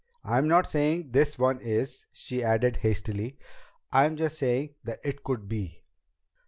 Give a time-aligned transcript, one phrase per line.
[0.23, 3.37] I'm not saying this one is," she added hastily,
[3.93, 5.83] "I'm just saying that it could be."